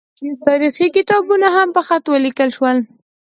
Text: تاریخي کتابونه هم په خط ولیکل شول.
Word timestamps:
تاریخي 0.47 0.87
کتابونه 0.97 1.47
هم 1.55 1.67
په 1.75 1.81
خط 1.87 2.03
ولیکل 2.09 2.49
شول. 2.55 2.77